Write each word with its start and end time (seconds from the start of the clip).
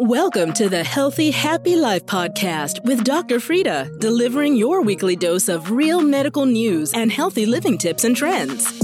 Welcome 0.00 0.52
to 0.52 0.68
the 0.68 0.84
Healthy 0.84 1.32
Happy 1.32 1.74
Life 1.74 2.06
podcast 2.06 2.84
with 2.84 3.02
Dr. 3.02 3.38
Frita, 3.38 3.98
delivering 3.98 4.54
your 4.54 4.80
weekly 4.80 5.16
dose 5.16 5.48
of 5.48 5.72
real 5.72 6.00
medical 6.00 6.46
news 6.46 6.92
and 6.94 7.10
healthy 7.10 7.46
living 7.46 7.76
tips 7.76 8.04
and 8.04 8.16
trends. 8.16 8.78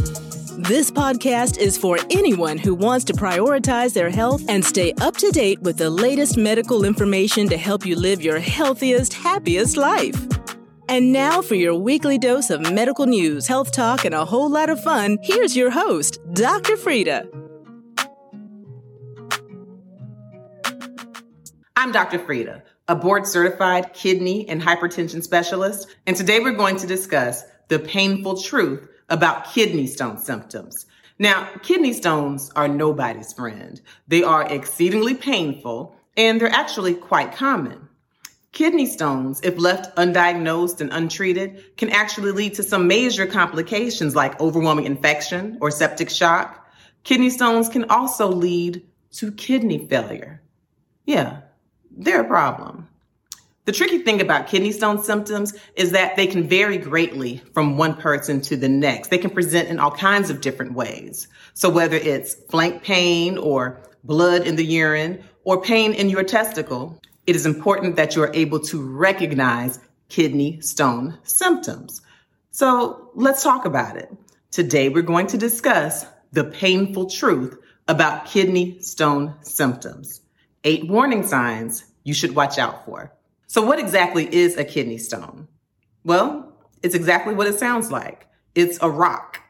This 0.57 0.91
podcast 0.91 1.59
is 1.59 1.79
for 1.79 2.01
anyone 2.11 2.59
who 2.59 2.75
wants 2.75 3.05
to 3.05 3.13
prioritize 3.13 3.95
their 3.95 4.11
health 4.11 4.43
and 4.49 4.65
stay 4.65 4.93
up 5.01 5.17
to 5.19 5.31
date 5.31 5.61
with 5.63 5.77
the 5.77 5.89
latest 5.89 6.37
medical 6.37 6.85
information 6.85 7.49
to 7.49 7.57
help 7.57 7.87
you 7.87 7.95
live 7.95 8.21
your 8.21 8.41
healthiest, 8.41 9.13
happiest 9.15 9.77
life. 9.77 10.21
And 10.89 11.13
now, 11.13 11.43
for 11.43 11.55
your 11.55 11.77
weekly 11.77 12.19
dose 12.19 12.51
of 12.51 12.73
medical 12.73 13.07
news, 13.07 13.47
health 13.47 13.71
talk, 13.71 14.05
and 14.05 14.17
a 14.17 14.25
whole 14.25 14.51
lot 14.51 14.69
of 14.69 14.83
fun, 14.83 15.19
here's 15.23 15.57
your 15.57 15.71
host, 15.71 16.19
Dr. 16.33 16.75
Frita. 16.75 17.44
I'm 21.85 21.93
Dr. 21.93 22.19
Frita, 22.19 22.63
a 22.89 22.97
board 22.97 23.27
certified 23.27 23.93
kidney 23.93 24.49
and 24.49 24.63
hypertension 24.63 25.23
specialist, 25.23 25.87
and 26.07 26.17
today 26.17 26.41
we're 26.41 26.53
going 26.53 26.79
to 26.79 26.87
discuss 26.87 27.45
the 27.69 27.79
painful 27.79 28.41
truth 28.41 28.89
about 29.11 29.53
kidney 29.53 29.87
stone 29.87 30.17
symptoms. 30.17 30.87
Now, 31.19 31.47
kidney 31.63 31.93
stones 31.93 32.51
are 32.57 32.69
nobody's 32.69 33.35
friend. 33.35 33.79
They 34.09 34.23
are 34.23 34.51
exceedingly 34.51 35.15
painful 35.15 35.95
and 36.17 36.41
they're 36.41 36.49
actually 36.49 36.95
quite 36.95 37.37
common. 37.37 37.91
Kidney 38.53 38.87
stones, 38.87 39.43
if 39.43 39.59
left 39.59 39.95
undiagnosed 39.97 40.81
and 40.81 40.91
untreated, 40.91 41.77
can 41.77 41.91
actually 41.91 42.33
lead 42.33 42.55
to 42.55 42.63
some 42.63 42.89
major 42.89 43.27
complications 43.27 44.17
like 44.17 44.41
overwhelming 44.41 44.87
infection 44.87 45.59
or 45.61 45.71
septic 45.71 46.09
shock. 46.09 46.67
Kidney 47.03 47.29
stones 47.29 47.69
can 47.69 47.91
also 47.91 48.29
lead 48.29 48.87
to 49.17 49.33
kidney 49.33 49.87
failure. 49.87 50.41
Yeah, 51.05 51.43
they're 51.97 52.23
a 52.23 52.29
problem. 52.29 52.89
The 53.65 53.73
tricky 53.73 53.99
thing 53.99 54.21
about 54.21 54.49
kidney 54.49 54.73
stone 54.73 55.03
symptoms 55.03 55.55
is 55.75 55.93
that 55.93 56.17
they 56.17 56.27
can 56.27 56.47
vary 56.47 56.77
greatly 56.77 57.41
from 57.55 57.79
one 57.79 57.97
person 57.97 58.43
to 58.43 58.57
the 58.57 58.69
next. 58.69 59.09
They 59.09 59.19
can 59.19 59.31
present 59.31 59.69
in 59.69 59.79
all 59.79 59.91
kinds 59.91 60.29
of 60.29 60.43
different 60.43 60.75
ways. 60.75 61.29
So 61.55 61.71
whether 61.71 61.97
it's 61.97 62.35
flank 62.35 62.83
pain 62.83 63.39
or 63.39 63.81
blood 64.03 64.47
in 64.47 64.57
the 64.57 64.65
urine 64.65 65.25
or 65.45 65.63
pain 65.63 65.95
in 65.95 66.11
your 66.11 66.25
testicle, 66.25 67.01
it 67.27 67.37
is 67.37 67.47
important 67.47 67.97
that 67.97 68.17
you 68.17 68.23
are 68.23 68.35
able 68.35 68.61
to 68.61 68.83
recognize 68.83 69.81
kidney 70.11 70.61
stone 70.61 71.19
symptoms. 71.23 72.03
So 72.51 73.11
let's 73.15 73.43
talk 73.43 73.65
about 73.65 73.97
it. 73.97 74.13
Today 74.51 74.91
we're 74.91 75.03
going 75.03 75.29
to 75.29 75.39
discuss 75.39 76.05
the 76.33 76.45
painful 76.45 77.09
truth 77.09 77.57
about 77.89 78.27
kidney 78.27 78.81
stone 78.81 79.37
symptoms 79.41 80.21
eight 80.65 80.89
warning 80.89 81.27
signs 81.27 81.85
you 82.03 82.15
should 82.15 82.35
watch 82.35 82.59
out 82.59 82.85
for. 82.85 83.13
So 83.47 83.63
what 83.63 83.79
exactly 83.79 84.33
is 84.35 84.57
a 84.57 84.65
kidney 84.65 84.99
stone? 84.99 85.49
Well, 86.05 86.53
it's 86.83 86.95
exactly 86.95 87.35
what 87.35 87.47
it 87.47 87.59
sounds 87.59 87.91
like. 87.91 88.27
It's 88.55 88.79
a 88.83 88.91
rock 88.91 89.41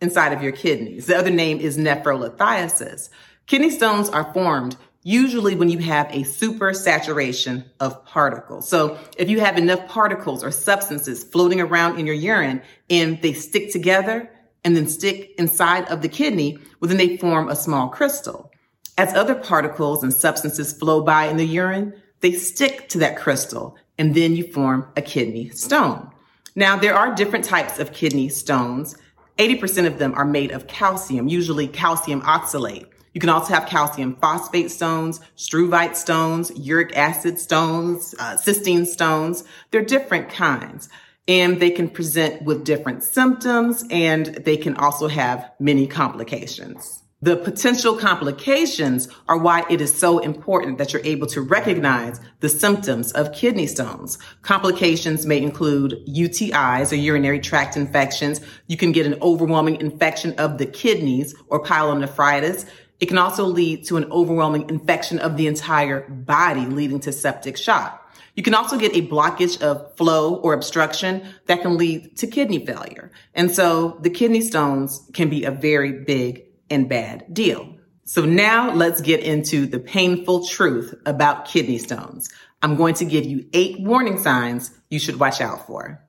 inside 0.00 0.32
of 0.32 0.42
your 0.42 0.52
kidneys. 0.52 1.06
The 1.06 1.16
other 1.16 1.30
name 1.30 1.58
is 1.58 1.78
nephrolithiasis. 1.78 3.10
Kidney 3.46 3.70
stones 3.70 4.08
are 4.08 4.32
formed 4.32 4.76
usually 5.02 5.54
when 5.54 5.70
you 5.70 5.78
have 5.78 6.08
a 6.10 6.24
super 6.24 6.74
saturation 6.74 7.64
of 7.80 8.04
particles. 8.04 8.68
So 8.68 8.98
if 9.16 9.30
you 9.30 9.40
have 9.40 9.56
enough 9.56 9.88
particles 9.88 10.44
or 10.44 10.50
substances 10.50 11.24
floating 11.24 11.60
around 11.60 11.98
in 11.98 12.06
your 12.06 12.14
urine 12.14 12.62
and 12.88 13.20
they 13.22 13.32
stick 13.32 13.72
together 13.72 14.30
and 14.62 14.76
then 14.76 14.86
stick 14.86 15.34
inside 15.38 15.88
of 15.88 16.02
the 16.02 16.08
kidney, 16.08 16.58
well, 16.80 16.88
then 16.88 16.98
they 16.98 17.16
form 17.16 17.48
a 17.48 17.56
small 17.56 17.88
crystal. 17.88 18.49
As 19.00 19.14
other 19.14 19.34
particles 19.34 20.02
and 20.02 20.12
substances 20.12 20.74
flow 20.74 21.00
by 21.00 21.24
in 21.24 21.38
the 21.38 21.46
urine, 21.46 21.94
they 22.20 22.32
stick 22.32 22.86
to 22.90 22.98
that 22.98 23.16
crystal 23.16 23.78
and 23.96 24.14
then 24.14 24.36
you 24.36 24.52
form 24.52 24.92
a 24.94 25.00
kidney 25.00 25.48
stone. 25.48 26.10
Now, 26.54 26.76
there 26.76 26.94
are 26.94 27.14
different 27.14 27.46
types 27.46 27.78
of 27.78 27.94
kidney 27.94 28.28
stones. 28.28 28.94
80% 29.38 29.86
of 29.86 29.98
them 29.98 30.12
are 30.16 30.26
made 30.26 30.50
of 30.50 30.66
calcium, 30.66 31.28
usually 31.28 31.66
calcium 31.66 32.20
oxalate. 32.20 32.88
You 33.14 33.22
can 33.22 33.30
also 33.30 33.54
have 33.54 33.64
calcium 33.64 34.16
phosphate 34.16 34.70
stones, 34.70 35.18
struvite 35.34 35.96
stones, 35.96 36.52
uric 36.54 36.94
acid 36.94 37.38
stones, 37.38 38.14
uh, 38.18 38.36
cysteine 38.36 38.84
stones. 38.84 39.44
They're 39.70 39.80
different 39.80 40.28
kinds 40.28 40.90
and 41.26 41.58
they 41.58 41.70
can 41.70 41.88
present 41.88 42.42
with 42.42 42.66
different 42.66 43.02
symptoms 43.02 43.82
and 43.90 44.26
they 44.26 44.58
can 44.58 44.76
also 44.76 45.08
have 45.08 45.52
many 45.58 45.86
complications. 45.86 47.00
The 47.22 47.36
potential 47.36 47.98
complications 47.98 49.06
are 49.28 49.36
why 49.36 49.66
it 49.68 49.82
is 49.82 49.94
so 49.94 50.20
important 50.20 50.78
that 50.78 50.94
you're 50.94 51.04
able 51.04 51.26
to 51.26 51.42
recognize 51.42 52.18
the 52.40 52.48
symptoms 52.48 53.12
of 53.12 53.34
kidney 53.34 53.66
stones. 53.66 54.16
Complications 54.40 55.26
may 55.26 55.36
include 55.36 56.02
UTIs 56.08 56.92
or 56.92 56.94
urinary 56.94 57.38
tract 57.38 57.76
infections. 57.76 58.40
You 58.68 58.78
can 58.78 58.92
get 58.92 59.04
an 59.04 59.18
overwhelming 59.20 59.82
infection 59.82 60.32
of 60.38 60.56
the 60.56 60.64
kidneys 60.64 61.34
or 61.48 61.62
pyelonephritis. 61.62 62.64
It 63.00 63.06
can 63.06 63.18
also 63.18 63.44
lead 63.44 63.84
to 63.88 63.98
an 63.98 64.10
overwhelming 64.10 64.70
infection 64.70 65.18
of 65.18 65.36
the 65.36 65.46
entire 65.46 66.08
body, 66.08 66.64
leading 66.64 67.00
to 67.00 67.12
septic 67.12 67.58
shock. 67.58 67.98
You 68.34 68.42
can 68.42 68.54
also 68.54 68.78
get 68.78 68.96
a 68.96 69.06
blockage 69.06 69.60
of 69.60 69.94
flow 69.96 70.36
or 70.36 70.54
obstruction 70.54 71.26
that 71.44 71.60
can 71.60 71.76
lead 71.76 72.16
to 72.16 72.26
kidney 72.26 72.64
failure. 72.64 73.10
And 73.34 73.50
so 73.50 73.98
the 74.00 74.08
kidney 74.08 74.40
stones 74.40 75.06
can 75.12 75.28
be 75.28 75.44
a 75.44 75.50
very 75.50 75.92
big 75.92 76.44
and 76.70 76.88
bad 76.88 77.32
deal. 77.32 77.76
So 78.04 78.24
now 78.24 78.72
let's 78.72 79.00
get 79.00 79.20
into 79.20 79.66
the 79.66 79.78
painful 79.78 80.46
truth 80.46 80.94
about 81.06 81.46
kidney 81.46 81.78
stones. 81.78 82.28
I'm 82.62 82.76
going 82.76 82.94
to 82.94 83.04
give 83.04 83.24
you 83.24 83.46
eight 83.52 83.80
warning 83.80 84.18
signs 84.18 84.70
you 84.88 84.98
should 84.98 85.20
watch 85.20 85.40
out 85.40 85.66
for. 85.66 86.04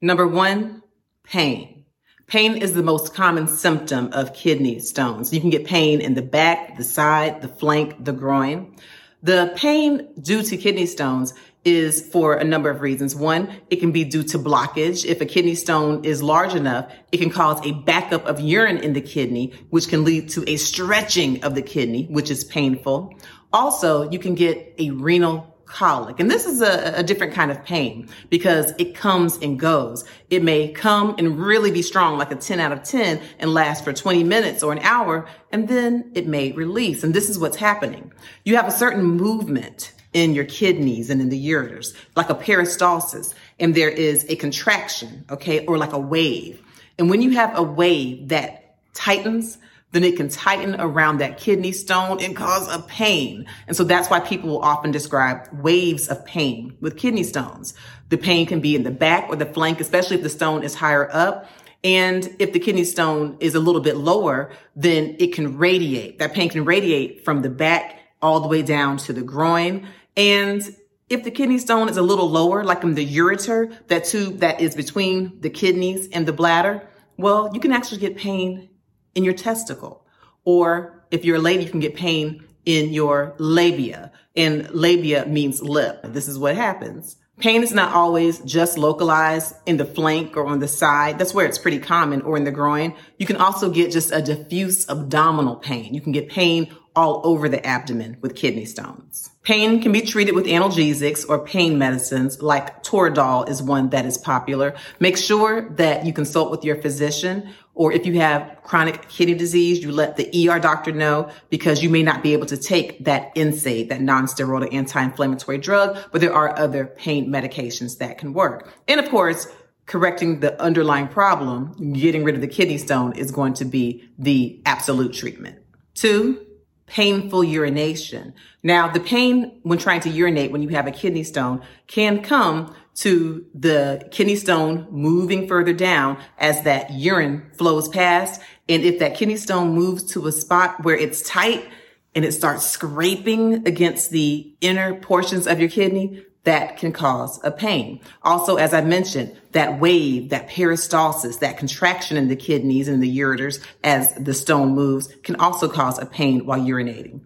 Number 0.00 0.26
one, 0.26 0.82
pain. 1.24 1.84
Pain 2.26 2.56
is 2.56 2.74
the 2.74 2.82
most 2.82 3.14
common 3.14 3.48
symptom 3.48 4.10
of 4.12 4.34
kidney 4.34 4.80
stones. 4.80 5.32
You 5.32 5.40
can 5.40 5.50
get 5.50 5.66
pain 5.66 6.00
in 6.00 6.14
the 6.14 6.22
back, 6.22 6.76
the 6.76 6.84
side, 6.84 7.40
the 7.40 7.48
flank, 7.48 8.04
the 8.04 8.12
groin. 8.12 8.76
The 9.22 9.52
pain 9.56 10.08
due 10.20 10.42
to 10.42 10.56
kidney 10.56 10.86
stones 10.86 11.34
is 11.68 12.00
for 12.00 12.34
a 12.34 12.44
number 12.44 12.70
of 12.70 12.80
reasons. 12.80 13.14
One, 13.14 13.52
it 13.70 13.76
can 13.76 13.92
be 13.92 14.04
due 14.04 14.22
to 14.24 14.38
blockage. 14.38 15.04
If 15.04 15.20
a 15.20 15.26
kidney 15.26 15.54
stone 15.54 16.04
is 16.04 16.22
large 16.22 16.54
enough, 16.54 16.90
it 17.12 17.18
can 17.18 17.30
cause 17.30 17.64
a 17.66 17.72
backup 17.72 18.24
of 18.26 18.40
urine 18.40 18.78
in 18.78 18.94
the 18.94 19.00
kidney, 19.00 19.52
which 19.70 19.88
can 19.88 20.04
lead 20.04 20.30
to 20.30 20.48
a 20.48 20.56
stretching 20.56 21.44
of 21.44 21.54
the 21.54 21.62
kidney, 21.62 22.06
which 22.06 22.30
is 22.30 22.42
painful. 22.44 23.14
Also, 23.52 24.10
you 24.10 24.18
can 24.18 24.34
get 24.34 24.74
a 24.78 24.90
renal 24.90 25.54
colic. 25.66 26.18
And 26.18 26.30
this 26.30 26.46
is 26.46 26.62
a, 26.62 26.94
a, 26.96 27.02
different 27.02 27.34
kind 27.34 27.50
of 27.50 27.62
pain 27.62 28.08
because 28.30 28.72
it 28.78 28.94
comes 28.94 29.36
and 29.36 29.60
goes. 29.60 30.02
It 30.30 30.42
may 30.42 30.68
come 30.68 31.14
and 31.18 31.38
really 31.38 31.70
be 31.70 31.82
strong, 31.82 32.16
like 32.16 32.30
a 32.30 32.36
10 32.36 32.58
out 32.58 32.72
of 32.72 32.82
10 32.84 33.20
and 33.38 33.52
last 33.52 33.84
for 33.84 33.92
20 33.92 34.24
minutes 34.24 34.62
or 34.62 34.72
an 34.72 34.78
hour. 34.78 35.28
And 35.52 35.68
then 35.68 36.10
it 36.14 36.26
may 36.26 36.52
release. 36.52 37.04
And 37.04 37.12
this 37.12 37.28
is 37.28 37.38
what's 37.38 37.58
happening. 37.58 38.12
You 38.44 38.56
have 38.56 38.66
a 38.66 38.70
certain 38.70 39.04
movement 39.04 39.92
in 40.12 40.34
your 40.34 40.44
kidneys 40.44 41.10
and 41.10 41.20
in 41.20 41.28
the 41.28 41.48
ureters, 41.48 41.94
like 42.16 42.30
a 42.30 42.34
peristalsis, 42.34 43.34
and 43.60 43.74
there 43.74 43.90
is 43.90 44.24
a 44.28 44.36
contraction, 44.36 45.24
okay, 45.30 45.64
or 45.66 45.78
like 45.78 45.92
a 45.92 45.98
wave. 45.98 46.62
And 46.98 47.10
when 47.10 47.22
you 47.22 47.30
have 47.30 47.56
a 47.56 47.62
wave 47.62 48.28
that 48.28 48.76
tightens, 48.94 49.58
then 49.92 50.04
it 50.04 50.16
can 50.16 50.28
tighten 50.28 50.78
around 50.78 51.18
that 51.18 51.38
kidney 51.38 51.72
stone 51.72 52.22
and 52.22 52.36
cause 52.36 52.68
a 52.68 52.80
pain. 52.80 53.46
And 53.66 53.76
so 53.76 53.84
that's 53.84 54.10
why 54.10 54.20
people 54.20 54.50
will 54.50 54.62
often 54.62 54.90
describe 54.90 55.48
waves 55.52 56.08
of 56.08 56.24
pain 56.26 56.76
with 56.80 56.96
kidney 56.96 57.22
stones. 57.22 57.74
The 58.10 58.18
pain 58.18 58.46
can 58.46 58.60
be 58.60 58.74
in 58.74 58.82
the 58.82 58.90
back 58.90 59.28
or 59.28 59.36
the 59.36 59.46
flank, 59.46 59.80
especially 59.80 60.16
if 60.16 60.22
the 60.22 60.30
stone 60.30 60.62
is 60.62 60.74
higher 60.74 61.08
up. 61.10 61.48
And 61.84 62.34
if 62.38 62.52
the 62.52 62.58
kidney 62.58 62.84
stone 62.84 63.36
is 63.40 63.54
a 63.54 63.60
little 63.60 63.80
bit 63.80 63.96
lower, 63.96 64.50
then 64.74 65.16
it 65.18 65.32
can 65.32 65.56
radiate. 65.58 66.18
That 66.18 66.34
pain 66.34 66.48
can 66.50 66.64
radiate 66.64 67.24
from 67.24 67.42
the 67.42 67.50
back 67.50 67.98
all 68.20 68.40
the 68.40 68.48
way 68.48 68.62
down 68.62 68.96
to 68.98 69.12
the 69.12 69.22
groin. 69.22 69.86
And 70.18 70.76
if 71.08 71.24
the 71.24 71.30
kidney 71.30 71.58
stone 71.58 71.88
is 71.88 71.96
a 71.96 72.02
little 72.02 72.28
lower, 72.28 72.64
like 72.64 72.82
in 72.82 72.94
the 72.94 73.06
ureter, 73.06 73.72
that 73.86 74.04
tube 74.04 74.40
that 74.40 74.60
is 74.60 74.74
between 74.74 75.40
the 75.40 75.48
kidneys 75.48 76.08
and 76.08 76.26
the 76.26 76.32
bladder, 76.32 76.86
well, 77.16 77.50
you 77.54 77.60
can 77.60 77.72
actually 77.72 77.98
get 77.98 78.16
pain 78.16 78.68
in 79.14 79.24
your 79.24 79.32
testicle. 79.32 80.04
Or 80.44 81.06
if 81.10 81.24
you're 81.24 81.36
a 81.36 81.40
lady, 81.40 81.64
you 81.64 81.70
can 81.70 81.80
get 81.80 81.94
pain 81.94 82.44
in 82.66 82.92
your 82.92 83.34
labia. 83.38 84.12
And 84.36 84.68
labia 84.70 85.24
means 85.24 85.62
lip. 85.62 86.00
This 86.04 86.28
is 86.28 86.38
what 86.38 86.56
happens. 86.56 87.16
Pain 87.38 87.62
is 87.62 87.72
not 87.72 87.94
always 87.94 88.40
just 88.40 88.76
localized 88.76 89.54
in 89.64 89.76
the 89.76 89.84
flank 89.84 90.36
or 90.36 90.46
on 90.46 90.58
the 90.58 90.66
side. 90.66 91.18
That's 91.18 91.32
where 91.32 91.46
it's 91.46 91.58
pretty 91.58 91.78
common 91.78 92.22
or 92.22 92.36
in 92.36 92.42
the 92.42 92.50
groin. 92.50 92.94
You 93.16 93.26
can 93.26 93.36
also 93.36 93.70
get 93.70 93.92
just 93.92 94.10
a 94.10 94.20
diffuse 94.20 94.88
abdominal 94.88 95.54
pain. 95.54 95.94
You 95.94 96.00
can 96.00 96.10
get 96.10 96.28
pain 96.28 96.74
all 96.96 97.20
over 97.22 97.48
the 97.48 97.64
abdomen 97.64 98.16
with 98.20 98.34
kidney 98.34 98.64
stones. 98.64 99.30
Pain 99.48 99.80
can 99.80 99.92
be 99.92 100.02
treated 100.02 100.34
with 100.34 100.44
analgesics 100.44 101.24
or 101.26 101.38
pain 101.38 101.78
medicines 101.78 102.42
like 102.42 102.82
Toradol 102.82 103.48
is 103.48 103.62
one 103.62 103.88
that 103.88 104.04
is 104.04 104.18
popular. 104.18 104.74
Make 105.00 105.16
sure 105.16 105.70
that 105.70 106.04
you 106.04 106.12
consult 106.12 106.50
with 106.50 106.64
your 106.64 106.76
physician 106.76 107.48
or 107.74 107.90
if 107.90 108.04
you 108.04 108.20
have 108.20 108.58
chronic 108.62 109.08
kidney 109.08 109.32
disease, 109.32 109.82
you 109.82 109.90
let 109.90 110.18
the 110.18 110.50
ER 110.50 110.58
doctor 110.58 110.92
know 110.92 111.30
because 111.48 111.82
you 111.82 111.88
may 111.88 112.02
not 112.02 112.22
be 112.22 112.34
able 112.34 112.44
to 112.44 112.58
take 112.58 113.06
that 113.06 113.34
NSAID, 113.36 113.88
that 113.88 114.02
non-steroidal 114.02 114.70
anti-inflammatory 114.70 115.56
drug, 115.56 115.96
but 116.12 116.20
there 116.20 116.34
are 116.34 116.54
other 116.58 116.84
pain 116.84 117.30
medications 117.30 117.96
that 118.00 118.18
can 118.18 118.34
work. 118.34 118.70
And 118.86 119.00
of 119.00 119.08
course, 119.08 119.46
correcting 119.86 120.40
the 120.40 120.60
underlying 120.60 121.08
problem, 121.08 121.94
getting 121.94 122.22
rid 122.22 122.34
of 122.34 122.42
the 122.42 122.48
kidney 122.48 122.76
stone 122.76 123.12
is 123.16 123.30
going 123.30 123.54
to 123.54 123.64
be 123.64 124.10
the 124.18 124.60
absolute 124.66 125.14
treatment. 125.14 125.56
Two, 125.94 126.44
painful 126.88 127.44
urination. 127.44 128.34
Now, 128.62 128.88
the 128.88 129.00
pain 129.00 129.60
when 129.62 129.78
trying 129.78 130.00
to 130.00 130.10
urinate 130.10 130.50
when 130.50 130.62
you 130.62 130.70
have 130.70 130.86
a 130.86 130.90
kidney 130.90 131.22
stone 131.22 131.62
can 131.86 132.22
come 132.22 132.74
to 132.96 133.46
the 133.54 134.08
kidney 134.10 134.34
stone 134.34 134.88
moving 134.90 135.46
further 135.46 135.72
down 135.72 136.18
as 136.38 136.62
that 136.62 136.92
urine 136.92 137.48
flows 137.56 137.88
past. 137.88 138.40
And 138.68 138.82
if 138.82 138.98
that 138.98 139.14
kidney 139.14 139.36
stone 139.36 139.74
moves 139.74 140.02
to 140.12 140.26
a 140.26 140.32
spot 140.32 140.84
where 140.84 140.96
it's 140.96 141.22
tight 141.22 141.68
and 142.14 142.24
it 142.24 142.32
starts 142.32 142.66
scraping 142.66 143.66
against 143.68 144.10
the 144.10 144.52
inner 144.60 144.94
portions 144.96 145.46
of 145.46 145.60
your 145.60 145.68
kidney, 145.68 146.24
that 146.44 146.76
can 146.78 146.92
cause 146.92 147.40
a 147.44 147.50
pain. 147.50 148.00
Also, 148.22 148.56
as 148.56 148.72
I 148.72 148.80
mentioned, 148.80 149.38
that 149.52 149.80
wave, 149.80 150.30
that 150.30 150.48
peristalsis, 150.48 151.40
that 151.40 151.58
contraction 151.58 152.16
in 152.16 152.28
the 152.28 152.36
kidneys 152.36 152.88
and 152.88 153.02
the 153.02 153.18
ureters 153.18 153.62
as 153.84 154.14
the 154.14 154.34
stone 154.34 154.74
moves 154.74 155.08
can 155.22 155.36
also 155.36 155.68
cause 155.68 155.98
a 155.98 156.06
pain 156.06 156.46
while 156.46 156.60
urinating. 156.60 157.20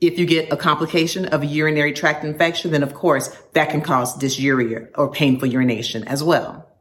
If 0.00 0.18
you 0.18 0.26
get 0.26 0.52
a 0.52 0.56
complication 0.56 1.26
of 1.26 1.42
a 1.42 1.46
urinary 1.46 1.92
tract 1.92 2.24
infection, 2.24 2.72
then 2.72 2.82
of 2.82 2.94
course 2.94 3.28
that 3.52 3.70
can 3.70 3.82
cause 3.82 4.16
dysuria 4.16 4.88
or 4.96 5.10
painful 5.10 5.48
urination 5.48 6.04
as 6.08 6.24
well. 6.24 6.71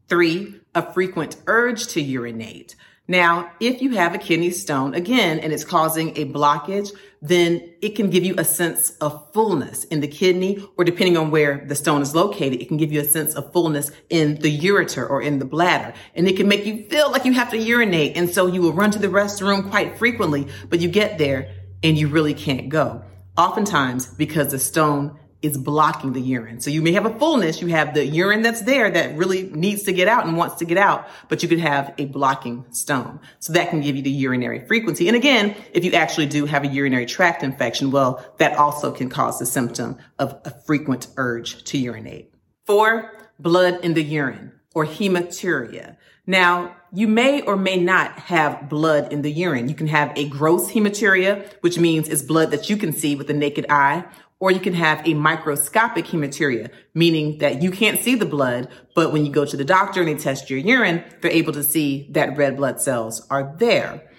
Three, 0.09 0.59
a 0.75 0.91
frequent 0.91 1.37
urge 1.47 1.87
to 1.87 2.01
urinate. 2.01 2.75
Now, 3.07 3.49
if 3.61 3.81
you 3.81 3.91
have 3.91 4.13
a 4.13 4.17
kidney 4.17 4.51
stone, 4.51 4.93
again, 4.93 5.39
and 5.39 5.53
it's 5.53 5.63
causing 5.63 6.09
a 6.17 6.25
blockage, 6.25 6.91
then 7.23 7.73
it 7.81 7.95
can 7.95 8.09
give 8.09 8.25
you 8.25 8.35
a 8.37 8.43
sense 8.43 8.91
of 8.99 9.31
fullness 9.31 9.85
in 9.85 10.01
the 10.01 10.09
kidney, 10.09 10.61
or 10.77 10.83
depending 10.83 11.15
on 11.15 11.31
where 11.31 11.63
the 11.69 11.73
stone 11.73 12.01
is 12.01 12.13
located, 12.13 12.61
it 12.61 12.67
can 12.67 12.75
give 12.75 12.91
you 12.91 12.99
a 12.99 13.05
sense 13.05 13.33
of 13.33 13.53
fullness 13.53 13.91
in 14.09 14.35
the 14.41 14.59
ureter 14.59 15.09
or 15.09 15.21
in 15.21 15.39
the 15.39 15.45
bladder. 15.45 15.93
And 16.15 16.27
it 16.27 16.35
can 16.35 16.49
make 16.49 16.65
you 16.65 16.83
feel 16.89 17.09
like 17.09 17.23
you 17.23 17.31
have 17.31 17.49
to 17.51 17.57
urinate. 17.57 18.17
And 18.17 18.29
so 18.29 18.47
you 18.47 18.61
will 18.61 18.73
run 18.73 18.91
to 18.91 18.99
the 18.99 19.07
restroom 19.07 19.69
quite 19.69 19.97
frequently, 19.97 20.49
but 20.67 20.81
you 20.81 20.89
get 20.89 21.17
there 21.17 21.55
and 21.81 21.97
you 21.97 22.09
really 22.09 22.33
can't 22.33 22.67
go. 22.67 23.01
Oftentimes 23.37 24.07
because 24.07 24.51
the 24.51 24.59
stone 24.59 25.17
is 25.43 25.57
blocking 25.57 26.13
the 26.13 26.21
urine. 26.21 26.61
So 26.61 26.71
you 26.71 26.81
may 26.81 26.93
have 26.93 27.05
a 27.05 27.19
fullness. 27.19 27.61
You 27.61 27.67
have 27.67 27.93
the 27.93 28.05
urine 28.05 28.41
that's 28.41 28.61
there 28.61 28.89
that 28.89 29.17
really 29.17 29.43
needs 29.43 29.83
to 29.83 29.91
get 29.91 30.07
out 30.07 30.25
and 30.25 30.37
wants 30.37 30.55
to 30.55 30.65
get 30.65 30.77
out, 30.77 31.05
but 31.27 31.43
you 31.43 31.49
could 31.49 31.59
have 31.59 31.93
a 31.97 32.05
blocking 32.05 32.65
stone. 32.71 33.19
So 33.39 33.51
that 33.53 33.69
can 33.69 33.81
give 33.81 33.97
you 33.97 34.01
the 34.01 34.09
urinary 34.09 34.65
frequency. 34.65 35.09
And 35.09 35.17
again, 35.17 35.55
if 35.73 35.83
you 35.83 35.91
actually 35.91 36.27
do 36.27 36.45
have 36.45 36.63
a 36.63 36.67
urinary 36.67 37.05
tract 37.05 37.43
infection, 37.43 37.91
well, 37.91 38.25
that 38.37 38.57
also 38.57 38.91
can 38.93 39.09
cause 39.09 39.37
the 39.37 39.45
symptom 39.45 39.97
of 40.17 40.39
a 40.45 40.49
frequent 40.49 41.07
urge 41.17 41.61
to 41.65 41.77
urinate. 41.77 42.33
Four, 42.65 43.11
blood 43.37 43.81
in 43.83 43.95
the 43.95 44.03
urine 44.03 44.53
or 44.73 44.85
hematuria. 44.85 45.97
Now, 46.25 46.77
you 46.93 47.07
may 47.07 47.41
or 47.41 47.57
may 47.57 47.75
not 47.75 48.17
have 48.17 48.69
blood 48.69 49.11
in 49.11 49.23
the 49.23 49.31
urine. 49.31 49.67
You 49.67 49.75
can 49.75 49.87
have 49.87 50.13
a 50.15 50.29
gross 50.29 50.71
hematuria, 50.71 51.51
which 51.59 51.77
means 51.77 52.07
it's 52.07 52.21
blood 52.21 52.51
that 52.51 52.69
you 52.69 52.77
can 52.77 52.93
see 52.93 53.15
with 53.15 53.27
the 53.27 53.33
naked 53.33 53.65
eye, 53.67 54.05
or 54.43 54.51
you 54.51 54.59
can 54.59 54.73
have 54.73 55.01
a 55.07 55.13
microscopic 55.13 56.03
hematuria, 56.03 56.69
meaning 56.93 57.37
that 57.37 57.61
you 57.61 57.71
can't 57.71 58.01
see 58.01 58.13
the 58.13 58.25
blood, 58.25 58.67
but 58.93 59.13
when 59.13 59.25
you 59.25 59.31
go 59.31 59.45
to 59.45 59.55
the 59.55 59.63
doctor 59.63 60.01
and 60.01 60.09
they 60.09 60.21
test 60.21 60.49
your 60.49 60.59
urine, 60.59 61.01
they're 61.21 61.31
able 61.31 61.53
to 61.53 61.63
see 61.63 62.09
that 62.11 62.35
red 62.35 62.57
blood 62.57 62.81
cells 62.81 63.25
are 63.29 63.55
there. 63.57 64.11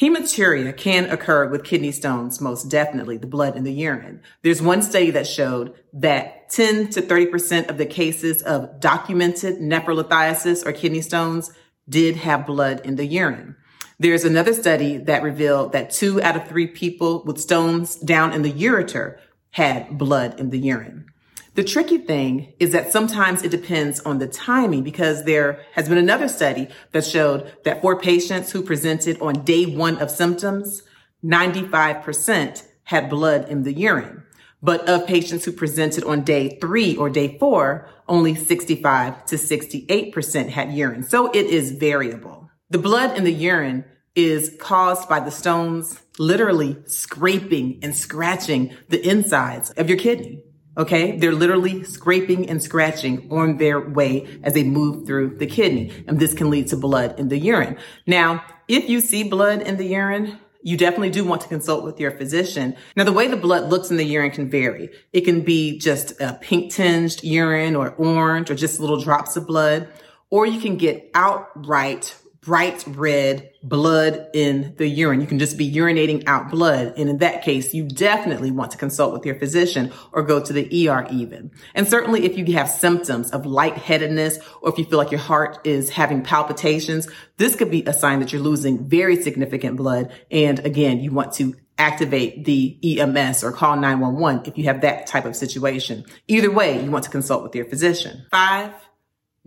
Hematuria 0.00 0.76
can 0.76 1.10
occur 1.10 1.48
with 1.48 1.64
kidney 1.64 1.90
stones, 1.90 2.40
most 2.40 2.70
definitely, 2.70 3.16
the 3.16 3.26
blood 3.26 3.56
in 3.56 3.64
the 3.64 3.72
urine. 3.72 4.22
There's 4.42 4.62
one 4.62 4.82
study 4.82 5.10
that 5.10 5.26
showed 5.26 5.74
that 5.94 6.48
10 6.50 6.90
to 6.90 7.02
30% 7.02 7.68
of 7.68 7.76
the 7.76 7.86
cases 7.86 8.42
of 8.42 8.78
documented 8.78 9.56
nephrolithiasis 9.56 10.64
or 10.64 10.70
kidney 10.70 11.02
stones 11.02 11.50
did 11.88 12.14
have 12.14 12.46
blood 12.46 12.86
in 12.86 12.94
the 12.94 13.04
urine. 13.04 13.56
There's 13.98 14.24
another 14.24 14.54
study 14.54 14.96
that 14.96 15.24
revealed 15.24 15.72
that 15.72 15.90
two 15.90 16.22
out 16.22 16.36
of 16.36 16.48
three 16.48 16.68
people 16.68 17.24
with 17.24 17.38
stones 17.38 17.96
down 17.96 18.32
in 18.32 18.42
the 18.42 18.52
ureter 18.52 19.18
had 19.52 19.98
blood 19.98 20.38
in 20.38 20.50
the 20.50 20.58
urine. 20.58 21.06
The 21.54 21.64
tricky 21.64 21.98
thing 21.98 22.54
is 22.60 22.70
that 22.72 22.92
sometimes 22.92 23.42
it 23.42 23.50
depends 23.50 24.00
on 24.00 24.18
the 24.18 24.28
timing 24.28 24.82
because 24.84 25.24
there 25.24 25.60
has 25.72 25.88
been 25.88 25.98
another 25.98 26.28
study 26.28 26.68
that 26.92 27.04
showed 27.04 27.52
that 27.64 27.82
for 27.82 27.98
patients 27.98 28.52
who 28.52 28.62
presented 28.62 29.20
on 29.20 29.44
day 29.44 29.66
one 29.66 29.98
of 29.98 30.10
symptoms, 30.10 30.82
95% 31.24 32.66
had 32.84 33.10
blood 33.10 33.48
in 33.48 33.64
the 33.64 33.72
urine. 33.72 34.22
But 34.62 34.88
of 34.88 35.06
patients 35.06 35.44
who 35.44 35.52
presented 35.52 36.04
on 36.04 36.22
day 36.22 36.58
three 36.60 36.96
or 36.96 37.10
day 37.10 37.36
four, 37.38 37.88
only 38.08 38.34
65 38.34 39.24
to 39.26 39.36
68% 39.36 40.48
had 40.50 40.72
urine. 40.72 41.02
So 41.02 41.30
it 41.30 41.46
is 41.46 41.72
variable. 41.72 42.50
The 42.68 42.78
blood 42.78 43.16
in 43.16 43.24
the 43.24 43.32
urine 43.32 43.84
is 44.14 44.54
caused 44.60 45.08
by 45.08 45.20
the 45.20 45.30
stones 45.30 46.00
literally 46.20 46.76
scraping 46.84 47.80
and 47.82 47.96
scratching 47.96 48.76
the 48.90 49.04
insides 49.08 49.70
of 49.70 49.88
your 49.88 49.98
kidney. 49.98 50.44
Okay. 50.76 51.16
They're 51.16 51.32
literally 51.32 51.82
scraping 51.82 52.48
and 52.48 52.62
scratching 52.62 53.26
on 53.32 53.56
their 53.56 53.80
way 53.80 54.28
as 54.44 54.54
they 54.54 54.62
move 54.62 55.06
through 55.06 55.38
the 55.38 55.46
kidney. 55.46 56.04
And 56.06 56.20
this 56.20 56.34
can 56.34 56.50
lead 56.50 56.68
to 56.68 56.76
blood 56.76 57.18
in 57.18 57.28
the 57.28 57.38
urine. 57.38 57.78
Now, 58.06 58.44
if 58.68 58.88
you 58.88 59.00
see 59.00 59.24
blood 59.24 59.62
in 59.62 59.78
the 59.78 59.86
urine, 59.86 60.38
you 60.62 60.76
definitely 60.76 61.10
do 61.10 61.24
want 61.24 61.40
to 61.40 61.48
consult 61.48 61.84
with 61.84 61.98
your 61.98 62.10
physician. 62.10 62.76
Now, 62.94 63.04
the 63.04 63.12
way 63.12 63.26
the 63.26 63.36
blood 63.36 63.70
looks 63.70 63.90
in 63.90 63.96
the 63.96 64.04
urine 64.04 64.30
can 64.30 64.50
vary. 64.50 64.90
It 65.14 65.22
can 65.22 65.40
be 65.40 65.78
just 65.78 66.20
a 66.20 66.34
pink 66.34 66.70
tinged 66.72 67.24
urine 67.24 67.74
or 67.74 67.90
orange 67.92 68.50
or 68.50 68.54
just 68.54 68.78
little 68.78 69.00
drops 69.00 69.36
of 69.36 69.46
blood, 69.46 69.88
or 70.28 70.44
you 70.44 70.60
can 70.60 70.76
get 70.76 71.10
outright 71.14 72.14
bright 72.42 72.82
red 72.86 73.50
blood 73.62 74.28
in 74.32 74.74
the 74.78 74.88
urine. 74.88 75.20
You 75.20 75.26
can 75.26 75.38
just 75.38 75.58
be 75.58 75.70
urinating 75.70 76.24
out 76.26 76.50
blood. 76.50 76.94
And 76.96 77.10
in 77.10 77.18
that 77.18 77.42
case, 77.42 77.74
you 77.74 77.84
definitely 77.84 78.50
want 78.50 78.70
to 78.70 78.78
consult 78.78 79.12
with 79.12 79.26
your 79.26 79.34
physician 79.34 79.92
or 80.12 80.22
go 80.22 80.42
to 80.42 80.52
the 80.52 80.88
ER 80.88 81.06
even. 81.10 81.50
And 81.74 81.86
certainly 81.86 82.24
if 82.24 82.38
you 82.38 82.54
have 82.56 82.70
symptoms 82.70 83.30
of 83.30 83.44
lightheadedness 83.44 84.38
or 84.62 84.70
if 84.70 84.78
you 84.78 84.86
feel 84.86 84.98
like 84.98 85.10
your 85.10 85.20
heart 85.20 85.66
is 85.66 85.90
having 85.90 86.22
palpitations, 86.22 87.08
this 87.36 87.56
could 87.56 87.70
be 87.70 87.84
a 87.84 87.92
sign 87.92 88.20
that 88.20 88.32
you're 88.32 88.42
losing 88.42 88.88
very 88.88 89.22
significant 89.22 89.76
blood. 89.76 90.10
And 90.30 90.60
again, 90.60 91.00
you 91.00 91.12
want 91.12 91.34
to 91.34 91.54
activate 91.76 92.44
the 92.44 92.78
EMS 93.00 93.42
or 93.42 93.52
call 93.52 93.76
911 93.76 94.46
if 94.46 94.58
you 94.58 94.64
have 94.64 94.82
that 94.82 95.06
type 95.06 95.24
of 95.24 95.34
situation. 95.34 96.04
Either 96.28 96.50
way, 96.50 96.82
you 96.82 96.90
want 96.90 97.04
to 97.04 97.10
consult 97.10 97.42
with 97.42 97.54
your 97.54 97.64
physician. 97.64 98.26
Five, 98.30 98.72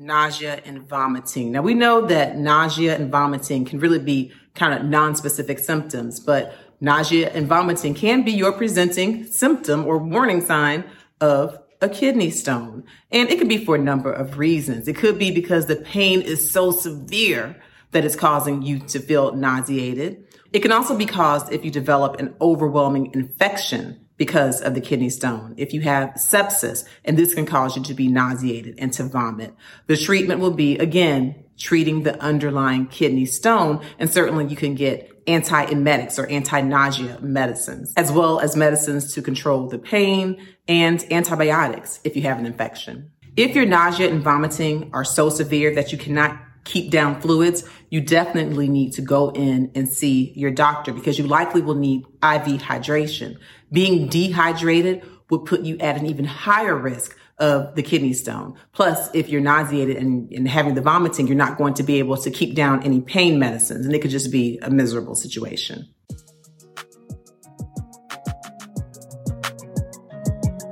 nausea 0.03 0.61
and 0.65 0.87
vomiting. 0.87 1.51
Now 1.51 1.61
we 1.61 1.73
know 1.73 2.05
that 2.07 2.37
nausea 2.37 2.95
and 2.95 3.09
vomiting 3.11 3.65
can 3.65 3.79
really 3.79 3.99
be 3.99 4.31
kind 4.53 4.73
of 4.73 4.85
non-specific 4.85 5.59
symptoms, 5.59 6.19
but 6.19 6.55
nausea 6.81 7.31
and 7.31 7.47
vomiting 7.47 7.93
can 7.93 8.23
be 8.23 8.31
your 8.31 8.51
presenting 8.51 9.25
symptom 9.25 9.85
or 9.85 9.97
warning 9.97 10.41
sign 10.41 10.83
of 11.21 11.57
a 11.81 11.89
kidney 11.89 12.31
stone. 12.31 12.83
And 13.11 13.29
it 13.29 13.39
could 13.39 13.49
be 13.49 13.63
for 13.63 13.75
a 13.75 13.79
number 13.79 14.11
of 14.11 14.37
reasons. 14.37 14.87
It 14.87 14.95
could 14.95 15.17
be 15.17 15.31
because 15.31 15.65
the 15.65 15.77
pain 15.77 16.21
is 16.21 16.51
so 16.51 16.71
severe 16.71 17.61
that 17.91 18.05
it's 18.05 18.15
causing 18.15 18.61
you 18.61 18.79
to 18.79 18.99
feel 18.99 19.33
nauseated. 19.33 20.25
It 20.51 20.59
can 20.59 20.71
also 20.71 20.97
be 20.97 21.05
caused 21.05 21.51
if 21.51 21.63
you 21.65 21.71
develop 21.71 22.19
an 22.19 22.35
overwhelming 22.41 23.11
infection 23.13 24.02
because 24.17 24.61
of 24.61 24.75
the 24.75 24.81
kidney 24.81 25.09
stone. 25.09 25.53
If 25.57 25.73
you 25.73 25.81
have 25.81 26.09
sepsis, 26.11 26.85
and 27.03 27.17
this 27.17 27.33
can 27.33 27.45
cause 27.45 27.75
you 27.75 27.83
to 27.83 27.93
be 27.93 28.07
nauseated 28.07 28.75
and 28.77 28.93
to 28.93 29.03
vomit, 29.03 29.53
the 29.87 29.97
treatment 29.97 30.39
will 30.39 30.51
be 30.51 30.77
again, 30.77 31.43
treating 31.57 32.03
the 32.03 32.19
underlying 32.21 32.87
kidney 32.87 33.25
stone. 33.25 33.83
And 33.99 34.09
certainly 34.09 34.45
you 34.47 34.55
can 34.55 34.75
get 34.75 35.25
antiemetics 35.25 36.19
or 36.19 36.27
anti-nausea 36.27 37.19
medicines, 37.21 37.93
as 37.95 38.11
well 38.11 38.39
as 38.39 38.55
medicines 38.55 39.13
to 39.13 39.21
control 39.21 39.67
the 39.67 39.79
pain 39.79 40.45
and 40.67 41.05
antibiotics 41.11 41.99
if 42.03 42.15
you 42.15 42.23
have 42.23 42.39
an 42.39 42.45
infection. 42.45 43.11
If 43.35 43.55
your 43.55 43.65
nausea 43.65 44.09
and 44.09 44.21
vomiting 44.21 44.91
are 44.93 45.03
so 45.05 45.29
severe 45.29 45.73
that 45.75 45.91
you 45.91 45.97
cannot 45.97 46.39
keep 46.63 46.91
down 46.91 47.21
fluids, 47.21 47.63
you 47.89 48.01
definitely 48.01 48.67
need 48.69 48.93
to 48.93 49.01
go 49.01 49.29
in 49.29 49.71
and 49.75 49.87
see 49.87 50.31
your 50.35 50.51
doctor 50.51 50.93
because 50.93 51.19
you 51.19 51.27
likely 51.27 51.61
will 51.61 51.75
need 51.75 52.01
IV 52.23 52.61
hydration. 52.61 53.37
Being 53.71 54.07
dehydrated 54.07 55.03
would 55.29 55.45
put 55.45 55.61
you 55.61 55.77
at 55.79 55.97
an 55.97 56.05
even 56.05 56.25
higher 56.25 56.75
risk 56.75 57.17
of 57.39 57.75
the 57.75 57.83
kidney 57.83 58.13
stone. 58.13 58.55
Plus, 58.71 59.09
if 59.13 59.29
you're 59.29 59.41
nauseated 59.41 59.97
and, 59.97 60.31
and, 60.31 60.47
having 60.47 60.75
the 60.75 60.81
vomiting, 60.81 61.27
you're 61.27 61.35
not 61.35 61.57
going 61.57 61.73
to 61.73 61.83
be 61.83 61.97
able 61.99 62.15
to 62.15 62.29
keep 62.29 62.55
down 62.55 62.83
any 62.83 63.01
pain 63.01 63.39
medicines 63.39 63.85
and 63.85 63.95
it 63.95 64.01
could 64.01 64.11
just 64.11 64.31
be 64.31 64.59
a 64.61 64.69
miserable 64.69 65.15
situation. 65.15 65.87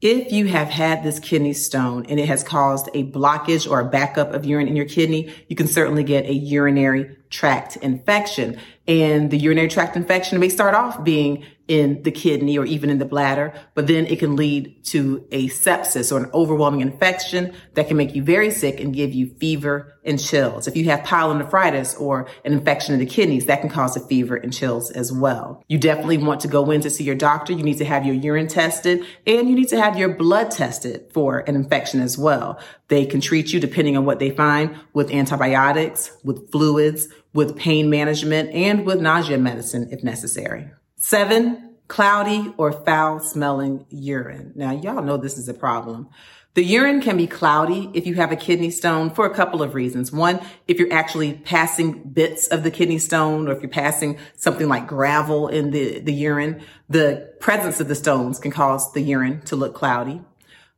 If 0.05 0.33
you 0.33 0.49
have 0.49 0.69
had 0.69 1.03
this 1.03 1.19
kidney 1.19 1.55
stone 1.55 2.05
and 2.11 2.21
it 2.21 2.29
has 2.29 2.45
caused 2.45 2.91
a 2.93 3.11
blockage 3.11 3.67
or 3.67 3.81
a 3.81 3.87
backup 3.87 4.35
of 4.35 4.45
urine 4.45 4.69
in 4.69 4.77
your 4.77 4.85
kidney, 4.85 5.33
you 5.49 5.57
can 5.57 5.67
certainly 5.67 6.05
get 6.05 6.27
a 6.27 6.35
urinary 6.35 7.17
tract 7.31 7.77
infection. 7.79 8.61
And 8.87 9.31
the 9.31 9.39
urinary 9.39 9.69
tract 9.69 9.97
infection 9.97 10.39
may 10.39 10.51
start 10.51 10.75
off 10.75 11.03
being 11.05 11.47
in 11.67 12.03
the 12.03 12.11
kidney 12.11 12.59
or 12.59 12.67
even 12.67 12.91
in 12.91 12.99
the 12.99 13.05
bladder, 13.05 13.53
but 13.75 13.87
then 13.87 14.07
it 14.07 14.19
can 14.19 14.37
lead 14.37 14.85
to 14.85 15.27
a 15.31 15.49
sepsis 15.49 16.13
or 16.13 16.23
an 16.23 16.31
overwhelming 16.35 16.83
infection 16.83 17.55
that 17.75 17.89
can 17.89 17.97
make 17.97 18.15
you 18.15 18.23
very 18.23 18.51
sick 18.51 18.81
and 18.81 18.95
give 18.95 19.15
you 19.15 19.35
fever 19.41 19.99
and 20.05 20.23
chills. 20.23 20.69
If 20.69 20.77
you 20.77 20.85
have 20.87 21.01
pyelonephritis 21.01 21.99
or 21.99 22.29
an 22.45 22.53
infection 22.53 22.93
in 22.93 23.01
the 23.01 23.07
kidneys, 23.07 23.47
that 23.47 23.63
can 23.63 23.71
cause 23.71 23.97
a 23.97 24.07
fever 24.07 24.37
and 24.37 24.53
chills 24.53 24.91
as 24.91 25.11
well. 25.11 25.65
You 25.69 25.79
definitely 25.79 26.19
want 26.19 26.43
to 26.43 26.49
go 26.49 26.71
in 26.71 26.83
to 26.83 26.91
see 26.91 27.05
your 27.05 27.15
doctor. 27.15 27.55
You 27.55 27.63
need 27.63 27.79
to 27.79 27.85
have 27.87 28.05
your 28.05 28.15
urine 28.15 28.49
tested 28.49 29.05
and 29.27 29.49
you 29.49 29.55
need 29.55 29.69
to 29.69 29.81
have 29.81 29.99
your 29.99 30.11
blood 30.11 30.51
tested 30.51 31.11
for 31.15 31.39
an 31.47 31.57
infection 31.57 32.01
as 32.01 32.19
well. 32.19 32.61
They 32.89 33.07
can 33.07 33.23
treat 33.23 33.53
you 33.53 33.61
depending 33.61 33.97
on 33.97 34.05
what 34.05 34.19
they 34.19 34.31
find 34.31 34.77
with 34.93 35.11
antibiotics, 35.11 36.13
with 36.23 36.51
fluids, 36.53 37.09
with 37.33 37.57
pain 37.57 37.89
management, 37.89 38.51
and 38.51 38.85
with 38.85 39.01
nausea 39.01 39.39
medicine 39.39 39.89
if 39.91 40.05
necessary. 40.05 40.71
Seven, 41.07 41.75
cloudy 41.87 42.55
or 42.57 42.73
foul 42.73 43.21
smelling 43.21 43.85
urine. 43.91 44.53
Now, 44.55 44.73
y'all 44.73 45.03
know 45.03 45.19
this 45.19 45.37
is 45.37 45.51
a 45.51 45.53
problem. 45.53 46.09
The 46.55 46.65
urine 46.65 47.03
can 47.03 47.19
be 47.19 47.27
cloudy 47.27 47.91
if 47.93 48.07
you 48.07 48.15
have 48.15 48.33
a 48.33 48.37
kidney 48.37 48.71
stone 48.71 49.11
for 49.11 49.27
a 49.27 49.35
couple 49.35 49.63
of 49.63 49.75
reasons. 49.75 50.11
One, 50.11 50.41
if 50.67 50.79
you're 50.79 50.91
actually 50.91 51.35
passing 51.35 52.05
bits 52.05 52.47
of 52.47 52.63
the 52.63 52.71
kidney 52.71 52.99
stone 52.99 53.49
or 53.49 53.53
if 53.53 53.61
you're 53.61 53.69
passing 53.69 54.17
something 54.37 54.67
like 54.67 54.87
gravel 54.87 55.47
in 55.47 55.73
the, 55.73 56.01
the 56.01 56.15
urine, 56.15 56.63
the 56.89 57.35
presence 57.39 57.81
of 57.81 57.89
the 57.89 57.95
stones 57.95 58.39
can 58.39 58.51
cause 58.51 58.91
the 58.95 59.03
urine 59.03 59.43
to 59.43 59.57
look 59.57 59.75
cloudy. 59.75 60.23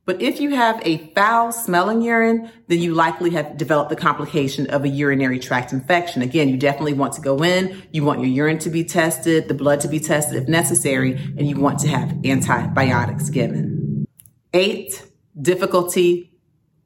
But 0.07 0.23
if 0.23 0.41
you 0.41 0.55
have 0.55 0.81
a 0.85 0.99
foul 1.15 1.51
smelling 1.51 2.01
urine, 2.01 2.51
then 2.69 2.79
you 2.79 2.95
likely 2.95 3.31
have 3.31 3.57
developed 3.57 3.91
the 3.91 3.97
complication 3.97 4.71
of 4.71 4.85
a 4.85 4.89
urinary 4.89 5.41
tract 5.41 5.73
infection. 5.73 6.23
Again, 6.23 6.49
you 6.49 6.57
definitely 6.57 6.93
want 6.93 7.15
to 7.15 7.21
go 7.21 7.43
in. 7.43 7.83
You 7.91 8.05
want 8.05 8.21
your 8.21 8.29
urine 8.29 8.59
to 8.61 8.71
be 8.71 8.85
tested, 8.85 9.49
the 9.49 9.55
blood 9.55 9.81
to 9.81 9.89
be 9.89 9.99
tested 9.99 10.41
if 10.41 10.49
necessary, 10.49 11.15
and 11.15 11.49
you 11.49 11.57
want 11.57 11.81
to 11.81 11.89
have 11.89 12.25
antibiotics 12.25 13.31
given. 13.31 14.07
Eight, 14.55 15.05
difficulty 15.41 16.33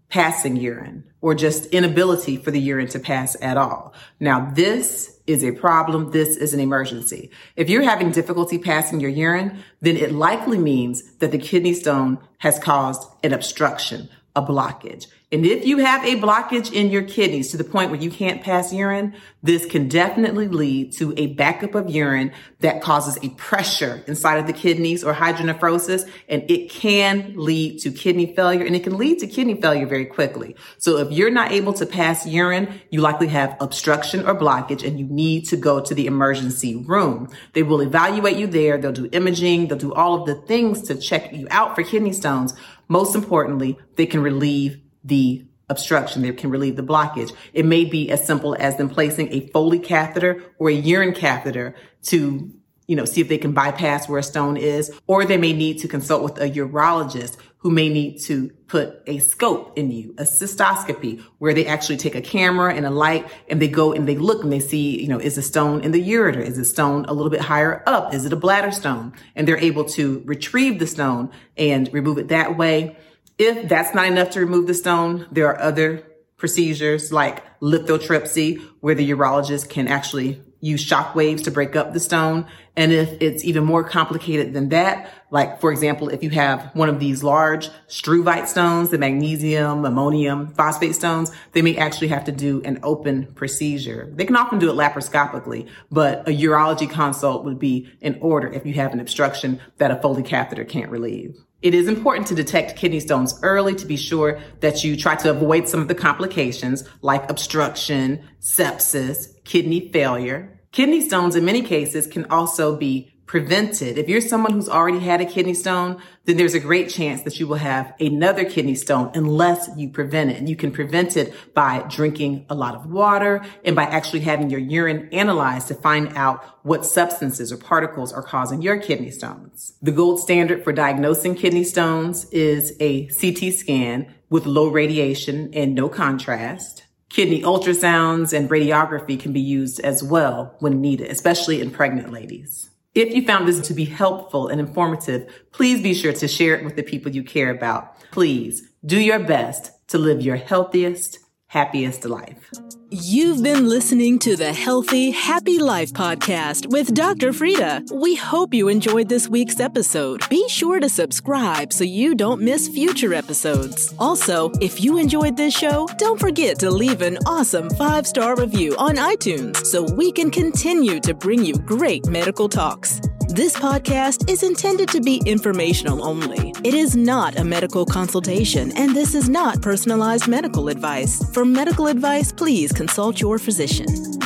passing 0.08 0.56
urine 0.56 1.04
or 1.20 1.34
just 1.34 1.66
inability 1.66 2.38
for 2.38 2.50
the 2.50 2.60
urine 2.60 2.88
to 2.88 2.98
pass 2.98 3.36
at 3.42 3.58
all. 3.58 3.92
Now, 4.18 4.50
this 4.54 5.19
is 5.30 5.44
a 5.44 5.52
problem. 5.52 6.10
This 6.10 6.36
is 6.36 6.54
an 6.54 6.60
emergency. 6.60 7.30
If 7.56 7.68
you're 7.68 7.82
having 7.82 8.10
difficulty 8.10 8.58
passing 8.58 9.00
your 9.00 9.10
urine, 9.10 9.62
then 9.80 9.96
it 9.96 10.12
likely 10.12 10.58
means 10.58 11.02
that 11.18 11.30
the 11.30 11.38
kidney 11.38 11.74
stone 11.74 12.18
has 12.38 12.58
caused 12.58 13.08
an 13.22 13.32
obstruction, 13.32 14.08
a 14.44 14.52
blockage. 14.52 15.06
And 15.32 15.46
if 15.46 15.64
you 15.64 15.78
have 15.78 16.04
a 16.04 16.16
blockage 16.16 16.72
in 16.72 16.90
your 16.90 17.02
kidneys 17.02 17.52
to 17.52 17.56
the 17.56 17.62
point 17.62 17.92
where 17.92 18.00
you 18.00 18.10
can't 18.10 18.42
pass 18.42 18.72
urine, 18.72 19.14
this 19.44 19.64
can 19.64 19.86
definitely 19.86 20.48
lead 20.48 20.92
to 20.94 21.14
a 21.16 21.28
backup 21.28 21.76
of 21.76 21.88
urine 21.88 22.32
that 22.58 22.82
causes 22.82 23.16
a 23.22 23.28
pressure 23.30 24.02
inside 24.08 24.38
of 24.38 24.48
the 24.48 24.52
kidneys 24.52 25.04
or 25.04 25.14
hydronephrosis. 25.14 26.10
And 26.28 26.50
it 26.50 26.68
can 26.68 27.34
lead 27.36 27.78
to 27.82 27.92
kidney 27.92 28.34
failure 28.34 28.66
and 28.66 28.74
it 28.74 28.82
can 28.82 28.98
lead 28.98 29.20
to 29.20 29.28
kidney 29.28 29.60
failure 29.60 29.86
very 29.86 30.06
quickly. 30.06 30.56
So 30.78 30.98
if 30.98 31.12
you're 31.12 31.30
not 31.30 31.52
able 31.52 31.74
to 31.74 31.86
pass 31.86 32.26
urine, 32.26 32.80
you 32.90 33.00
likely 33.00 33.28
have 33.28 33.56
obstruction 33.60 34.26
or 34.26 34.34
blockage 34.34 34.84
and 34.84 34.98
you 34.98 35.06
need 35.06 35.46
to 35.50 35.56
go 35.56 35.80
to 35.80 35.94
the 35.94 36.06
emergency 36.06 36.74
room. 36.74 37.28
They 37.52 37.62
will 37.62 37.82
evaluate 37.82 38.36
you 38.36 38.48
there. 38.48 38.78
They'll 38.78 38.90
do 38.90 39.08
imaging. 39.12 39.68
They'll 39.68 39.78
do 39.78 39.94
all 39.94 40.20
of 40.20 40.26
the 40.26 40.34
things 40.34 40.82
to 40.88 40.96
check 40.96 41.32
you 41.32 41.46
out 41.52 41.76
for 41.76 41.84
kidney 41.84 42.12
stones. 42.12 42.52
Most 42.90 43.14
importantly, 43.14 43.78
they 43.94 44.04
can 44.04 44.20
relieve 44.20 44.80
the 45.04 45.46
obstruction. 45.68 46.22
They 46.22 46.32
can 46.32 46.50
relieve 46.50 46.74
the 46.74 46.82
blockage. 46.82 47.32
It 47.52 47.64
may 47.64 47.84
be 47.84 48.10
as 48.10 48.26
simple 48.26 48.56
as 48.58 48.76
them 48.76 48.90
placing 48.90 49.32
a 49.32 49.46
Foley 49.48 49.78
catheter 49.78 50.42
or 50.58 50.68
a 50.68 50.74
urine 50.74 51.14
catheter 51.14 51.76
to, 52.06 52.50
you 52.90 52.96
know, 52.96 53.04
see 53.04 53.20
if 53.20 53.28
they 53.28 53.38
can 53.38 53.52
bypass 53.52 54.08
where 54.08 54.18
a 54.18 54.22
stone 54.22 54.56
is, 54.56 54.90
or 55.06 55.24
they 55.24 55.36
may 55.36 55.52
need 55.52 55.78
to 55.78 55.86
consult 55.86 56.24
with 56.24 56.40
a 56.40 56.50
urologist 56.50 57.36
who 57.58 57.70
may 57.70 57.88
need 57.88 58.18
to 58.18 58.50
put 58.66 59.00
a 59.06 59.20
scope 59.20 59.78
in 59.78 59.92
you, 59.92 60.12
a 60.18 60.24
cystoscopy, 60.24 61.22
where 61.38 61.54
they 61.54 61.66
actually 61.66 61.96
take 61.96 62.16
a 62.16 62.20
camera 62.20 62.74
and 62.74 62.84
a 62.84 62.90
light 62.90 63.30
and 63.48 63.62
they 63.62 63.68
go 63.68 63.92
and 63.92 64.08
they 64.08 64.16
look 64.16 64.42
and 64.42 64.52
they 64.52 64.58
see, 64.58 65.00
you 65.00 65.06
know, 65.06 65.20
is 65.20 65.38
a 65.38 65.42
stone 65.42 65.82
in 65.82 65.92
the 65.92 66.02
ureter? 66.02 66.44
Is 66.44 66.58
a 66.58 66.64
stone 66.64 67.04
a 67.04 67.12
little 67.12 67.30
bit 67.30 67.42
higher 67.42 67.84
up? 67.86 68.12
Is 68.12 68.26
it 68.26 68.32
a 68.32 68.36
bladder 68.36 68.72
stone? 68.72 69.12
And 69.36 69.46
they're 69.46 69.56
able 69.56 69.84
to 69.90 70.24
retrieve 70.26 70.80
the 70.80 70.88
stone 70.88 71.30
and 71.56 71.88
remove 71.92 72.18
it 72.18 72.26
that 72.28 72.58
way. 72.58 72.96
If 73.38 73.68
that's 73.68 73.94
not 73.94 74.06
enough 74.06 74.30
to 74.30 74.40
remove 74.40 74.66
the 74.66 74.74
stone, 74.74 75.28
there 75.30 75.46
are 75.46 75.60
other 75.60 76.04
procedures 76.38 77.12
like 77.12 77.44
lithotripsy, 77.60 78.60
where 78.80 78.96
the 78.96 79.08
urologist 79.10 79.68
can 79.68 79.86
actually 79.86 80.42
use 80.60 80.80
shock 80.80 81.14
waves 81.14 81.42
to 81.42 81.50
break 81.50 81.76
up 81.76 81.92
the 81.92 82.00
stone. 82.00 82.46
And 82.76 82.92
if 82.92 83.10
it's 83.20 83.44
even 83.44 83.64
more 83.64 83.82
complicated 83.82 84.52
than 84.52 84.68
that, 84.70 85.10
like 85.30 85.60
for 85.60 85.72
example, 85.72 86.08
if 86.08 86.22
you 86.22 86.30
have 86.30 86.70
one 86.74 86.88
of 86.88 87.00
these 87.00 87.22
large 87.22 87.68
struvite 87.88 88.46
stones, 88.46 88.90
the 88.90 88.98
magnesium, 88.98 89.84
ammonium, 89.84 90.54
phosphate 90.54 90.94
stones, 90.94 91.32
they 91.52 91.62
may 91.62 91.76
actually 91.76 92.08
have 92.08 92.24
to 92.24 92.32
do 92.32 92.62
an 92.64 92.78
open 92.82 93.26
procedure. 93.34 94.10
They 94.14 94.24
can 94.24 94.36
often 94.36 94.58
do 94.58 94.70
it 94.70 94.74
laparoscopically, 94.74 95.68
but 95.90 96.28
a 96.28 96.32
urology 96.32 96.88
consult 96.88 97.44
would 97.44 97.58
be 97.58 97.90
in 98.00 98.18
order 98.20 98.52
if 98.52 98.64
you 98.66 98.74
have 98.74 98.92
an 98.92 99.00
obstruction 99.00 99.60
that 99.78 99.90
a 99.90 99.96
Foley 99.96 100.22
catheter 100.22 100.64
can't 100.64 100.90
relieve. 100.90 101.36
It 101.62 101.74
is 101.74 101.88
important 101.88 102.26
to 102.28 102.34
detect 102.34 102.76
kidney 102.76 103.00
stones 103.00 103.38
early 103.42 103.74
to 103.74 103.84
be 103.84 103.96
sure 103.96 104.40
that 104.60 104.82
you 104.82 104.96
try 104.96 105.14
to 105.16 105.30
avoid 105.30 105.68
some 105.68 105.80
of 105.80 105.88
the 105.88 105.94
complications 105.94 106.88
like 107.02 107.30
obstruction, 107.30 108.24
sepsis, 108.40 109.34
kidney 109.50 109.90
failure. 109.90 110.60
Kidney 110.70 111.00
stones 111.00 111.34
in 111.34 111.44
many 111.44 111.60
cases 111.60 112.06
can 112.06 112.24
also 112.26 112.76
be 112.76 113.12
prevented. 113.26 113.98
If 113.98 114.08
you're 114.08 114.20
someone 114.20 114.52
who's 114.52 114.68
already 114.68 115.00
had 115.00 115.20
a 115.20 115.24
kidney 115.24 115.54
stone, 115.54 116.00
then 116.24 116.36
there's 116.36 116.54
a 116.54 116.60
great 116.60 116.88
chance 116.88 117.22
that 117.22 117.40
you 117.40 117.48
will 117.48 117.56
have 117.56 117.92
another 117.98 118.44
kidney 118.44 118.76
stone 118.76 119.10
unless 119.14 119.68
you 119.76 119.88
prevent 119.88 120.30
it. 120.30 120.36
And 120.36 120.48
you 120.48 120.54
can 120.54 120.70
prevent 120.70 121.16
it 121.16 121.34
by 121.52 121.84
drinking 121.88 122.46
a 122.48 122.54
lot 122.54 122.76
of 122.76 122.86
water 122.86 123.44
and 123.64 123.74
by 123.74 123.84
actually 123.84 124.20
having 124.20 124.50
your 124.50 124.60
urine 124.60 125.08
analyzed 125.10 125.66
to 125.68 125.74
find 125.74 126.16
out 126.16 126.44
what 126.62 126.86
substances 126.86 127.50
or 127.50 127.56
particles 127.56 128.12
are 128.12 128.22
causing 128.22 128.62
your 128.62 128.78
kidney 128.78 129.10
stones. 129.10 129.72
The 129.82 129.90
gold 129.90 130.20
standard 130.20 130.62
for 130.62 130.72
diagnosing 130.72 131.34
kidney 131.34 131.64
stones 131.64 132.24
is 132.26 132.76
a 132.78 133.08
CT 133.08 133.52
scan 133.52 134.14
with 134.28 134.46
low 134.46 134.68
radiation 134.68 135.50
and 135.54 135.74
no 135.74 135.88
contrast. 135.88 136.79
Kidney 137.10 137.42
ultrasounds 137.42 138.32
and 138.32 138.48
radiography 138.48 139.18
can 139.18 139.32
be 139.32 139.40
used 139.40 139.80
as 139.80 140.02
well 140.02 140.54
when 140.60 140.80
needed, 140.80 141.10
especially 141.10 141.60
in 141.60 141.72
pregnant 141.72 142.12
ladies. 142.12 142.70
If 142.94 143.14
you 143.14 143.26
found 143.26 143.48
this 143.48 143.60
to 143.66 143.74
be 143.74 143.84
helpful 143.84 144.46
and 144.46 144.60
informative, 144.60 145.28
please 145.52 145.82
be 145.82 145.92
sure 145.92 146.12
to 146.12 146.28
share 146.28 146.54
it 146.54 146.64
with 146.64 146.76
the 146.76 146.84
people 146.84 147.12
you 147.12 147.24
care 147.24 147.50
about. 147.50 148.00
Please 148.12 148.62
do 148.86 149.00
your 149.00 149.18
best 149.18 149.72
to 149.88 149.98
live 149.98 150.22
your 150.22 150.36
healthiest, 150.36 151.18
happiest 151.48 152.04
life. 152.04 152.50
You've 152.92 153.40
been 153.40 153.68
listening 153.68 154.18
to 154.18 154.34
the 154.34 154.52
Healthy 154.52 155.12
Happy 155.12 155.60
Life 155.60 155.92
podcast 155.92 156.66
with 156.72 156.92
Dr. 156.92 157.30
Frita. 157.30 157.88
We 157.92 158.16
hope 158.16 158.52
you 158.52 158.66
enjoyed 158.66 159.08
this 159.08 159.28
week's 159.28 159.60
episode. 159.60 160.28
Be 160.28 160.48
sure 160.48 160.80
to 160.80 160.88
subscribe 160.88 161.72
so 161.72 161.84
you 161.84 162.16
don't 162.16 162.42
miss 162.42 162.66
future 162.66 163.14
episodes. 163.14 163.94
Also, 163.96 164.50
if 164.60 164.82
you 164.82 164.98
enjoyed 164.98 165.36
this 165.36 165.56
show, 165.56 165.86
don't 165.98 166.18
forget 166.18 166.58
to 166.58 166.70
leave 166.72 167.00
an 167.00 167.16
awesome 167.26 167.70
five 167.70 168.08
star 168.08 168.34
review 168.34 168.74
on 168.76 168.96
iTunes 168.96 169.64
so 169.66 169.84
we 169.94 170.10
can 170.10 170.28
continue 170.28 170.98
to 170.98 171.14
bring 171.14 171.44
you 171.44 171.54
great 171.54 172.08
medical 172.08 172.48
talks. 172.48 173.00
This 173.32 173.54
podcast 173.54 174.28
is 174.28 174.42
intended 174.42 174.88
to 174.88 175.00
be 175.00 175.22
informational 175.24 176.04
only. 176.04 176.52
It 176.64 176.74
is 176.74 176.96
not 176.96 177.38
a 177.38 177.44
medical 177.44 177.86
consultation, 177.86 178.72
and 178.76 178.92
this 178.92 179.14
is 179.14 179.28
not 179.28 179.62
personalized 179.62 180.26
medical 180.26 180.68
advice. 180.68 181.22
For 181.32 181.44
medical 181.44 181.86
advice, 181.86 182.32
please 182.32 182.72
consult 182.72 183.20
your 183.20 183.38
physician. 183.38 184.19